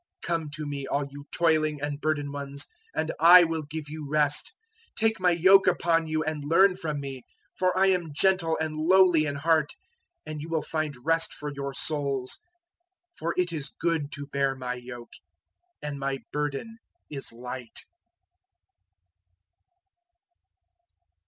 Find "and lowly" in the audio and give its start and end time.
8.59-9.27